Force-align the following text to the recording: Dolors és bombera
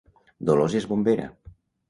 Dolors 0.49 0.77
és 0.81 0.87
bombera 0.95 1.29